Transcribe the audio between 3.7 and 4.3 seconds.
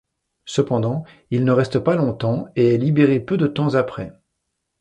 après.